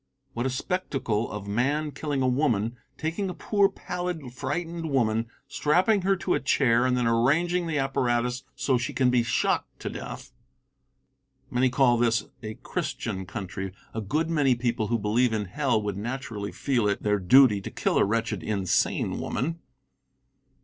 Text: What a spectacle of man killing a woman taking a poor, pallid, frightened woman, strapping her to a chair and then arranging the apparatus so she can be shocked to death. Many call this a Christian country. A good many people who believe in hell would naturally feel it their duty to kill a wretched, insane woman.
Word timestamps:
What 0.33 0.47
a 0.47 0.49
spectacle 0.49 1.29
of 1.31 1.47
man 1.47 1.91
killing 1.91 2.23
a 2.23 2.27
woman 2.27 2.75
taking 2.97 3.29
a 3.29 3.35
poor, 3.35 3.69
pallid, 3.69 4.33
frightened 4.33 4.89
woman, 4.89 5.27
strapping 5.47 6.01
her 6.01 6.15
to 6.15 6.33
a 6.33 6.39
chair 6.39 6.87
and 6.87 6.97
then 6.97 7.05
arranging 7.05 7.67
the 7.67 7.77
apparatus 7.77 8.43
so 8.55 8.79
she 8.79 8.93
can 8.93 9.11
be 9.11 9.21
shocked 9.21 9.79
to 9.81 9.91
death. 9.91 10.31
Many 11.51 11.69
call 11.69 11.97
this 11.99 12.25
a 12.41 12.55
Christian 12.55 13.27
country. 13.27 13.73
A 13.93 14.01
good 14.01 14.27
many 14.31 14.55
people 14.55 14.87
who 14.87 14.97
believe 14.97 15.33
in 15.33 15.45
hell 15.45 15.79
would 15.79 15.97
naturally 15.97 16.51
feel 16.51 16.87
it 16.87 17.03
their 17.03 17.19
duty 17.19 17.61
to 17.61 17.69
kill 17.69 17.99
a 17.99 18.03
wretched, 18.03 18.41
insane 18.41 19.19
woman. 19.19 19.59